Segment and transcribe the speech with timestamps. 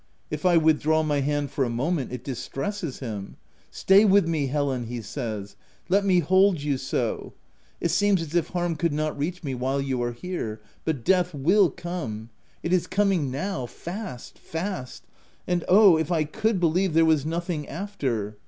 [0.31, 3.35] If I withdraw my hand for a moment, it distresses him:— u'
[3.69, 5.55] Stay with me, Helen/ he says;'
[5.89, 7.33] let me hold you so:
[7.79, 10.59] it seems as if harm could not reach me while you are here.
[10.85, 12.31] But death will come—
[12.63, 15.03] it is coming now— fast, fast!
[15.45, 18.37] —and— Oh, if I could believe there was nothing after